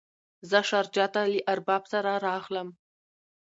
[0.49, 2.69] زه شارجه ته له ارباب سره راغلم.